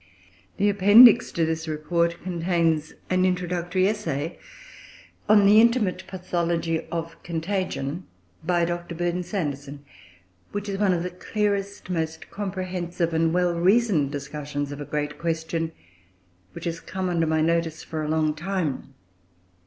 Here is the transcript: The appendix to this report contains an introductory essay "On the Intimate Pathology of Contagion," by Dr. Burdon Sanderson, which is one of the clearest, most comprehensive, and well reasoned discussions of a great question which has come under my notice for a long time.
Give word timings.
The 0.57 0.67
appendix 0.67 1.31
to 1.33 1.45
this 1.45 1.67
report 1.67 2.23
contains 2.23 2.95
an 3.11 3.23
introductory 3.23 3.87
essay 3.87 4.39
"On 5.29 5.45
the 5.45 5.61
Intimate 5.61 6.07
Pathology 6.07 6.85
of 6.87 7.21
Contagion," 7.21 8.07
by 8.43 8.65
Dr. 8.65 8.95
Burdon 8.95 9.21
Sanderson, 9.21 9.85
which 10.53 10.67
is 10.67 10.79
one 10.79 10.93
of 10.93 11.03
the 11.03 11.11
clearest, 11.11 11.87
most 11.91 12.31
comprehensive, 12.31 13.13
and 13.13 13.31
well 13.31 13.53
reasoned 13.53 14.11
discussions 14.11 14.71
of 14.71 14.81
a 14.81 14.85
great 14.85 15.19
question 15.19 15.71
which 16.53 16.65
has 16.65 16.79
come 16.79 17.07
under 17.07 17.27
my 17.27 17.41
notice 17.41 17.83
for 17.83 18.01
a 18.01 18.07
long 18.09 18.33
time. 18.33 18.95